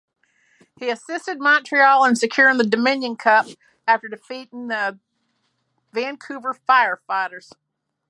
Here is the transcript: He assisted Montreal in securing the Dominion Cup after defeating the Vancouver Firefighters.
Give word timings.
He 0.79 0.89
assisted 0.89 1.39
Montreal 1.39 2.05
in 2.05 2.15
securing 2.15 2.57
the 2.57 2.63
Dominion 2.63 3.15
Cup 3.17 3.45
after 3.87 4.07
defeating 4.07 4.67
the 4.67 4.97
Vancouver 5.93 6.55
Firefighters. 6.67 7.53